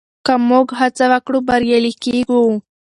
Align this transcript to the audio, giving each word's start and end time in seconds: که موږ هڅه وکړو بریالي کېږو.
که 0.25 0.33
موږ 0.49 0.67
هڅه 0.79 1.05
وکړو 1.11 1.39
بریالي 1.47 1.93
کېږو. 2.03 2.41